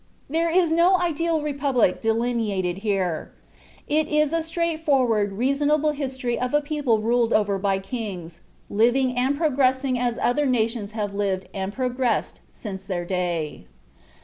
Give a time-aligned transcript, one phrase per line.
[0.31, 3.33] There is no ideal republic delineated here.
[3.87, 9.15] It is a straightforward, reasonable history of a people ruled over by their kings, living
[9.15, 13.67] and progressing as other nations have lived and progressed since their day.